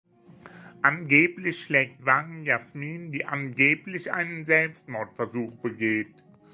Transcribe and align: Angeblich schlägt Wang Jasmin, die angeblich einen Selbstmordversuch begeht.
Angeblich 0.81 1.61
schlägt 1.63 2.05
Wang 2.07 2.43
Jasmin, 2.43 3.11
die 3.11 3.25
angeblich 3.27 4.11
einen 4.11 4.45
Selbstmordversuch 4.45 5.57
begeht. 5.57 6.23